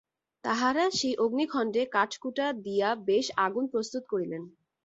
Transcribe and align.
তাঁহারা 0.43 0.85
সেই 0.91 1.15
অগ্নিখণ্ডে 1.17 1.81
কাঠকুটা 1.91 2.45
দিয়া 2.65 2.89
বেশ 3.07 3.25
আগুন 3.37 3.63
প্রস্তুত 3.67 4.03
করিলেন। 4.09 4.43